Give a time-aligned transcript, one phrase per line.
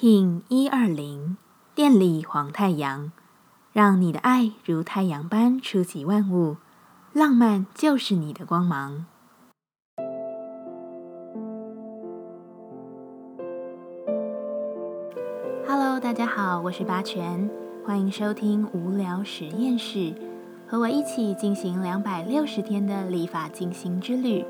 [0.00, 1.36] King 一二零
[1.74, 3.10] 电力黄太阳，
[3.72, 6.56] 让你的爱如太阳般触及万物，
[7.12, 9.06] 浪漫就是你的光芒。
[15.66, 17.50] Hello，大家好，我是八全，
[17.84, 20.14] 欢迎收听无聊实验室，
[20.68, 24.44] 和我一起进行两百六十天的立法进行之旅，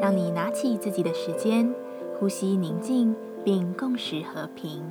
[0.00, 1.70] 让你拿起自己的时间，
[2.18, 3.14] 呼吸宁静。
[3.46, 4.82] 并共识和平。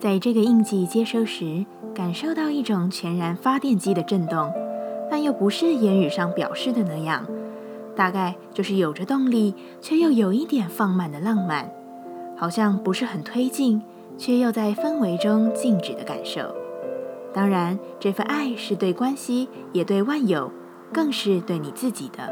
[0.00, 1.64] 在这个印记接收时，
[1.94, 4.52] 感受到一种全然发电机的震动，
[5.08, 7.24] 但又不是言语上表示的那样。
[7.94, 11.70] 大概就是有着动力，却又有一点放慢的浪漫，
[12.36, 13.80] 好像不是很推进，
[14.18, 16.52] 却又在氛围中静止的感受。
[17.32, 20.50] 当然，这份爱是对关系，也对万有，
[20.92, 22.28] 更是对你自己的。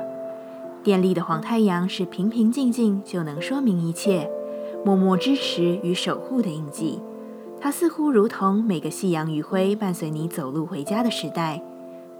[0.82, 4.28] 电力的黄太阳是平平静静就能说明一切。
[4.84, 7.00] 默默支持与守护的印记，
[7.60, 11.62] 它似乎如同每个夕阳余晖，伴随你走路回家的时代。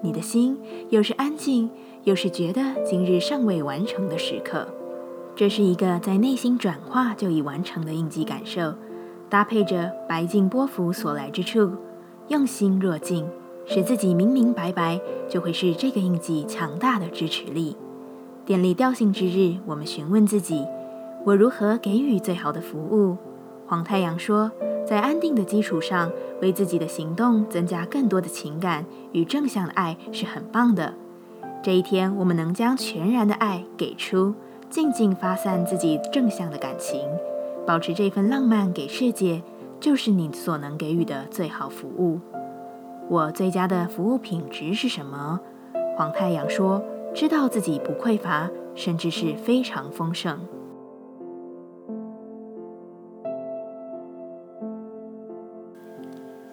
[0.01, 0.59] 你的心
[0.91, 1.69] 又是安静，
[2.05, 4.69] 又是觉得今日尚未完成的时刻。
[5.35, 8.75] 这是一个在内心转化就已完成的印记感受，
[9.29, 11.73] 搭配着白净波幅所来之处，
[12.29, 13.27] 用心若镜，
[13.67, 17.77] 使自己明明白白，就会是这个印记强大的支持力。
[18.45, 20.65] 电力调性之日，我们询问自己。
[21.25, 23.17] 我如何给予最好的服务？
[23.69, 24.51] 黄太阳说，
[24.85, 30.95] 在安定的基础上，为自己的行动增加更多的情感与正向的爱是很棒的。
[31.63, 34.35] 这一天，我们能将全然的爱给出，
[34.69, 37.01] 静静发散自己正向的感情，
[37.65, 39.45] 保持这份浪漫给世界，
[39.79, 42.19] 就是你所能给予的最好服务。
[43.09, 45.39] 我最佳的服务品质是什么？
[45.97, 46.83] 黄太阳说，
[47.15, 50.41] 知道自己不匮乏，甚至是非常丰盛。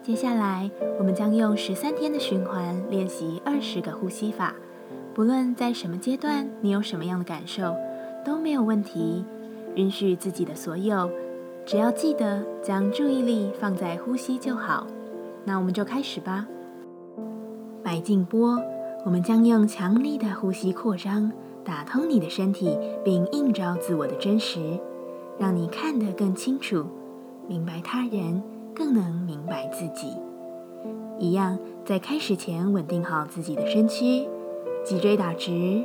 [0.10, 4.56] 接下来，我们将用十三天的循环练习二十个呼吸法。
[5.14, 7.76] 不论在什么阶段，你有什么样的感受，
[8.26, 9.24] 都没有问题。
[9.76, 11.12] 允许自己的所有，
[11.64, 14.88] 只要记得将注意力放在呼吸就好。
[15.46, 16.48] 那我们就开始吧。
[17.84, 18.60] 白净波，
[19.06, 21.32] 我们将用强力的呼吸扩张，
[21.64, 22.76] 打通你的身体，
[23.06, 24.80] 并映照自我的真实，
[25.38, 26.84] 让你看得更清楚，
[27.48, 28.42] 明白他人。
[28.80, 30.16] 更能明白自己。
[31.20, 34.26] 一样，在开始前稳定好自己的身躯，
[34.86, 35.84] 脊椎打直，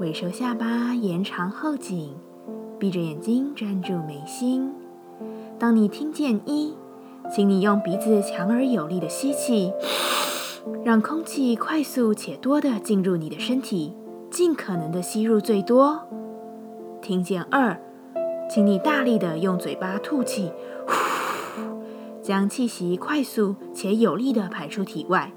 [0.00, 2.14] 尾收下巴，延长后颈，
[2.78, 4.72] 闭着眼睛专注眉心。
[5.58, 6.74] 当你听见一，
[7.30, 9.70] 请你用鼻子强而有力的吸气，
[10.82, 13.94] 让空气快速且多的进入你的身体，
[14.30, 16.00] 尽可能的吸入最多。
[17.02, 17.78] 听见二，
[18.48, 20.50] 请你大力的用嘴巴吐气。
[22.24, 25.30] 将气息快速且有力地排出体外。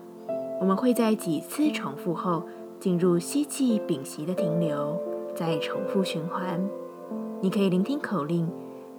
[0.62, 2.48] 我们会在几次重复后
[2.80, 4.98] 进入吸气、屏息的停留，
[5.36, 6.66] 再重复循环。
[7.42, 8.50] 你可以聆听口令，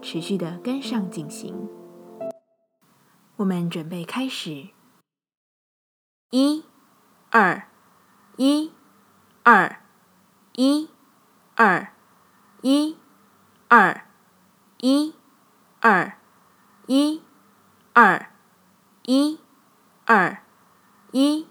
[0.02, 1.66] 持续地跟上进行。
[3.36, 4.68] 我们准备开始。
[6.30, 6.62] 一、
[7.30, 7.68] 二、
[8.36, 8.70] 一、
[9.44, 9.80] 二、
[10.56, 10.90] 一、
[11.54, 11.88] 二、
[12.60, 12.96] 一、
[13.68, 14.02] 二、
[14.76, 15.14] 一、
[15.80, 16.12] 二、
[16.86, 17.22] 一。
[18.00, 18.30] 二，
[19.02, 19.40] 一，
[20.06, 20.38] 二，
[21.10, 21.48] 一，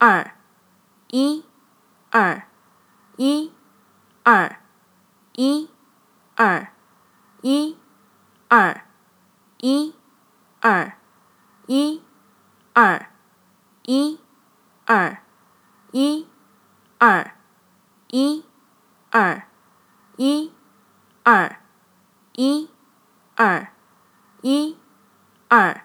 [0.00, 0.32] 二，
[1.06, 1.44] 一，
[2.10, 2.42] 二，
[3.16, 3.52] 一，
[4.24, 4.56] 二，
[5.34, 5.70] 一，
[6.34, 6.72] 二，
[7.42, 7.76] 一，
[8.48, 8.82] 二，
[9.58, 9.94] 一，
[10.64, 10.92] 二，
[11.68, 12.02] 一，
[12.74, 13.06] 二，
[13.84, 14.18] 一，
[14.84, 15.22] 二，
[15.92, 16.26] 一，
[16.98, 17.32] 二，
[18.08, 18.44] 一，
[19.12, 19.46] 二，
[20.16, 20.52] 一，
[21.22, 21.56] 二，
[22.34, 22.68] 一，
[23.36, 23.72] 二，
[24.42, 24.87] 一。
[25.50, 25.80] 二，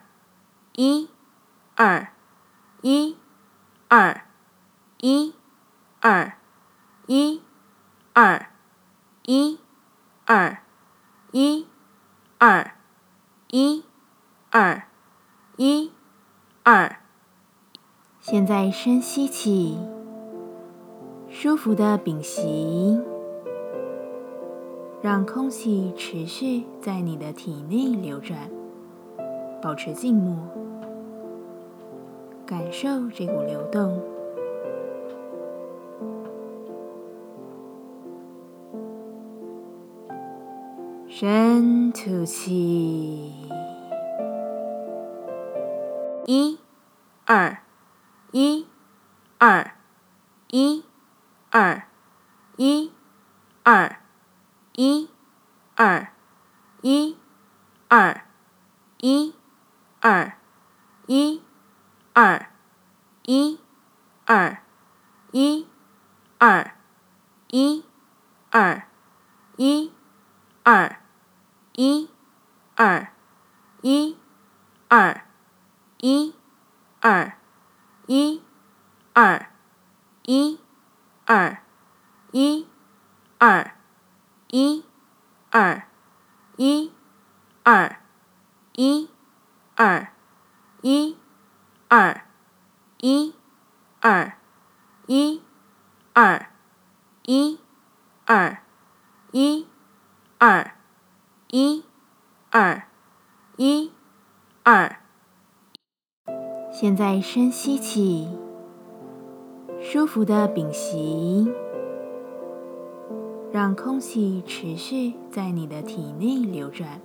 [0.74, 1.08] 一，
[1.78, 2.10] 二，
[2.82, 3.16] 一，
[3.88, 4.24] 二，
[4.98, 5.34] 一，
[6.02, 6.34] 二，
[7.08, 7.42] 一，
[8.12, 8.48] 二，
[9.24, 9.60] 一，
[10.26, 10.58] 二，
[11.32, 11.66] 一，
[12.38, 12.72] 二，
[13.48, 13.86] 一，
[14.52, 14.84] 二，
[15.56, 15.92] 一，
[16.64, 16.98] 二。
[18.20, 19.80] 现在深吸气，
[21.30, 23.02] 舒服的屏息，
[25.02, 28.38] 让空气持续在你的体内流转。
[29.64, 30.36] 保持静默，
[32.46, 33.98] 感受这股流动。
[41.08, 43.34] 深吐气，
[46.26, 46.60] 一、
[47.26, 47.60] 二、
[48.34, 48.68] 一、
[49.38, 49.72] 二、
[50.50, 50.84] 一、
[51.52, 51.84] 二、
[52.58, 52.92] 一、
[53.64, 53.96] 二、
[54.74, 55.08] 一、
[55.78, 56.08] 二、
[56.82, 57.16] 一、
[57.88, 58.22] 二。
[59.06, 59.34] 一、
[60.06, 60.38] 二、
[61.08, 61.42] 一、
[62.12, 62.48] 二、
[63.24, 63.58] 一、
[64.26, 64.58] 二、
[65.32, 65.66] 一、
[66.38, 66.72] 二、
[67.48, 67.86] 一、
[68.52, 68.84] 二、
[69.56, 69.94] 一、
[70.62, 70.98] 二、
[71.72, 72.10] 一、
[72.76, 73.08] 二、
[73.82, 74.18] 一、
[74.90, 75.22] 二、
[76.02, 76.36] 一、
[77.00, 77.38] 二、
[78.10, 78.44] 一、
[79.14, 79.48] 二、
[80.24, 80.60] 一、
[81.26, 81.58] 二、
[82.34, 82.68] 一、
[83.40, 83.72] 二、
[84.52, 84.84] 一、
[85.50, 85.88] 二、
[86.58, 86.92] 一、
[87.64, 87.96] 二、
[88.74, 89.13] 一、
[89.76, 90.10] 二、
[90.84, 91.18] 一、
[91.88, 92.26] 二、
[93.00, 93.34] 一、
[94.02, 94.34] 二、
[95.08, 95.42] 一、
[96.14, 96.46] 二、
[97.24, 97.60] 一、
[98.26, 98.58] 二、
[99.32, 99.68] 一、
[100.38, 100.72] 二、
[101.48, 101.84] 一、
[102.52, 102.84] 二、
[103.58, 103.92] 一、
[104.62, 104.98] 二。
[106.72, 108.30] 现在深吸气，
[109.82, 111.52] 舒服的屏息，
[113.52, 117.02] 让空气持续在你的体内流转，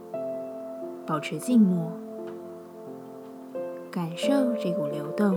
[1.07, 1.91] 保持静默，
[3.91, 5.35] 感受这股流动，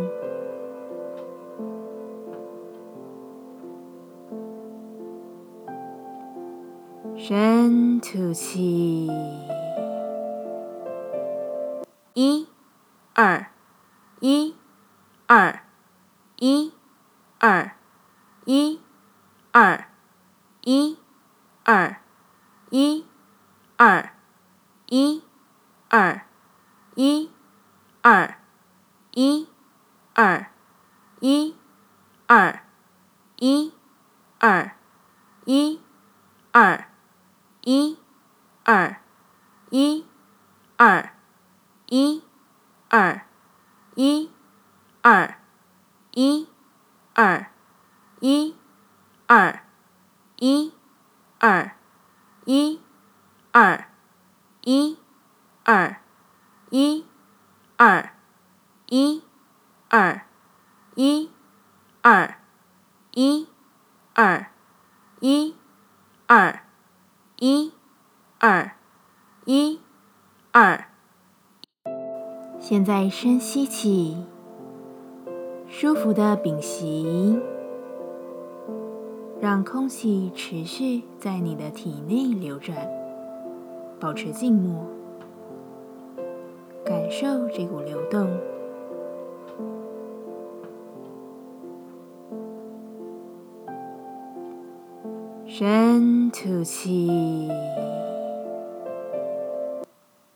[7.17, 9.09] 深吐气，
[12.13, 12.47] 一、
[13.13, 13.47] 二、
[14.19, 14.53] 一、
[15.27, 15.61] 二、
[16.37, 16.73] 一、
[17.39, 17.71] 二、
[18.45, 18.79] 一、
[19.51, 19.85] 二、
[20.61, 20.97] 一、
[21.63, 21.95] 二、
[22.69, 23.05] 一、
[23.77, 24.09] 二、
[24.89, 25.23] 一、
[25.89, 26.21] 二、
[26.95, 27.29] 一、
[28.01, 28.40] 二。
[29.13, 29.47] 一、
[30.13, 30.51] 二、
[31.19, 31.55] 一、
[32.27, 32.63] 二、
[33.37, 33.73] 一、
[34.39, 34.75] 二、
[35.45, 35.79] 一、
[36.51, 36.91] 二。
[37.63, 37.95] 一、
[38.63, 38.97] 二、
[39.69, 40.07] 一、
[40.77, 41.11] 二、
[41.85, 42.23] 一、
[42.89, 43.25] 二、
[43.95, 44.31] 一、
[45.03, 45.35] 二、
[46.09, 46.47] 一、
[47.13, 47.45] 二、
[48.21, 48.55] 一、
[49.27, 49.61] 二、
[50.37, 50.73] 一、
[51.37, 51.75] 二、
[52.45, 52.81] 一、
[53.51, 53.85] 二、
[54.63, 54.97] 一、
[55.63, 55.95] 二、
[56.71, 57.05] 一、
[57.77, 58.13] 二、
[58.93, 59.23] 一、
[59.87, 60.23] 二、
[60.95, 61.29] 一、
[62.01, 62.35] 二、
[63.13, 63.47] 一、
[64.13, 64.47] 二、
[65.21, 65.55] 一、
[66.27, 66.59] 二。
[67.37, 67.71] 一、
[68.37, 68.71] 二、
[69.45, 69.79] 一、
[70.51, 70.85] 二。
[72.59, 74.25] 现在深吸气，
[75.69, 77.39] 舒服的屏息，
[79.39, 82.75] 让空气持续在你的体内流转，
[84.01, 84.85] 保持静默，
[86.85, 88.37] 感受这股流动。
[95.61, 97.47] 深吐气，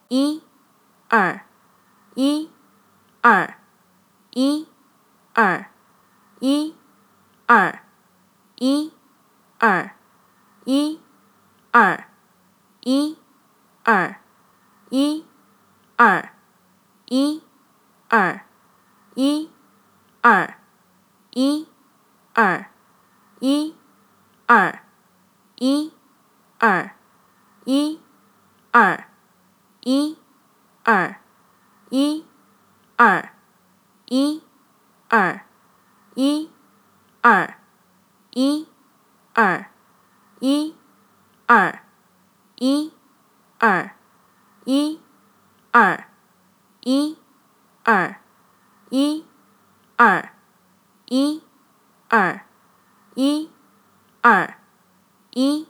[0.08, 0.44] 一、
[1.10, 1.42] 二、
[2.14, 2.52] 一、
[3.22, 3.58] 二、
[4.30, 4.68] 一、
[5.34, 5.66] 二、
[6.40, 6.76] 一、
[7.48, 7.80] 二、
[8.54, 8.94] 一、
[9.58, 9.90] 二、
[10.64, 11.02] 一、
[11.72, 12.06] 二、
[12.84, 13.18] 一、
[13.84, 14.20] 二、
[14.92, 15.26] 一、
[15.98, 16.30] 二、
[17.08, 17.42] 一、
[18.10, 18.42] 二、
[19.16, 19.50] 一、
[20.22, 20.54] 二、
[21.34, 21.68] 一、
[22.36, 22.70] 二、
[23.40, 23.76] 一、
[24.46, 24.85] 二。
[25.58, 25.94] 一、
[26.60, 26.92] 二、
[27.64, 28.02] 一、
[28.72, 29.08] 二、
[29.80, 30.18] 一、
[30.84, 31.16] 二、
[31.90, 32.26] 一、
[32.98, 33.30] 二、
[34.06, 34.44] 一、
[35.08, 35.46] 二、
[36.14, 36.52] 一、
[37.22, 37.56] 二、
[38.32, 38.68] 一、
[39.34, 39.70] 二、
[40.42, 40.76] 一、
[41.48, 41.80] 二、
[42.56, 42.92] 一、
[43.58, 43.94] 二、
[44.66, 45.00] 一、
[45.72, 46.06] 二、
[46.82, 47.18] 一、
[47.86, 48.20] 二、
[48.90, 49.26] 一、
[49.96, 50.30] 二、
[51.08, 51.42] 一、
[52.10, 52.42] 二、
[53.16, 53.50] 一、
[54.22, 54.65] 二。
[55.38, 55.68] 一、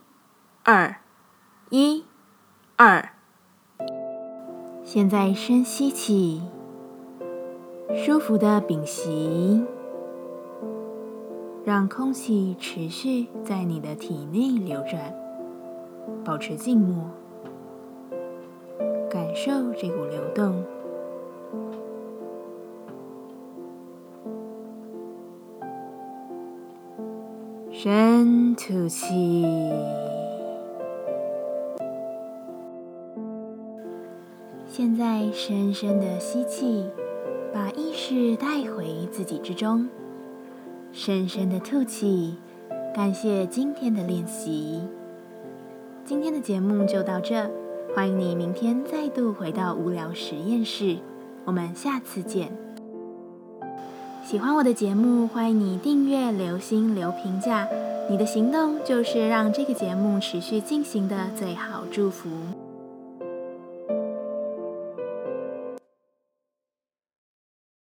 [0.64, 0.98] 二、
[1.72, 2.04] 一、
[2.76, 3.10] 二。
[4.84, 6.44] 现在深吸气，
[7.96, 9.66] 舒服的屏息，
[11.64, 15.12] 让空气持续在你的体内流转，
[16.24, 17.10] 保持静默，
[19.10, 20.64] 感受这股流动。
[27.86, 29.46] 深吐气，
[34.66, 36.84] 现在深深的吸气，
[37.54, 39.88] 把意识带回自己之中。
[40.92, 42.38] 深深的吐气，
[42.92, 44.82] 感谢今天的练习。
[46.04, 47.48] 今天的节目就到这，
[47.96, 50.98] 欢迎你明天再度回到无聊实验室。
[51.44, 52.65] 我们下次见。
[54.26, 57.68] 喜欢我的节目，欢迎你订阅、留心、留评价。
[58.10, 62.28] 你的行动就是让这个节目持续进行的最好祝福。